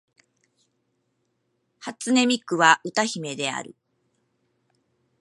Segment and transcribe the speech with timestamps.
[1.79, 3.75] 初音ミクは歌姫である